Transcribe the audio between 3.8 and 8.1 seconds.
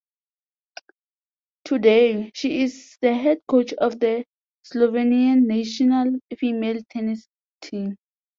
the Slovenian national female tennis team.